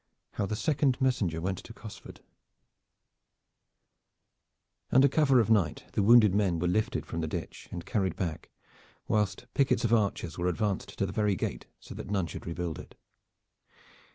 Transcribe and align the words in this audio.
HOW 0.31 0.47
THE 0.47 0.55
SECOND 0.55 0.99
MESSENGER 0.99 1.39
WENT 1.41 1.59
TO 1.59 1.75
COSFORD 1.75 2.21
Under 4.91 5.07
cover 5.07 5.39
of 5.39 5.51
night 5.51 5.83
the 5.91 6.01
wounded 6.01 6.33
men 6.33 6.57
were 6.57 6.67
lifted 6.67 7.05
from 7.05 7.21
the 7.21 7.27
ditch 7.27 7.69
and 7.71 7.85
carried 7.85 8.15
back, 8.15 8.49
whilst 9.07 9.45
pickets 9.53 9.85
of 9.85 9.93
archers 9.93 10.39
were 10.39 10.47
advanced 10.47 10.97
to 10.97 11.05
the 11.05 11.13
very 11.13 11.35
gate 11.35 11.67
so 11.79 11.93
that 11.93 12.09
none 12.09 12.25
should 12.25 12.47
rebuild 12.47 12.79
it. 12.79 12.95